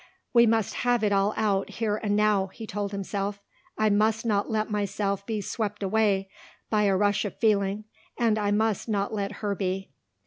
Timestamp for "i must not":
3.77-4.49, 8.39-9.13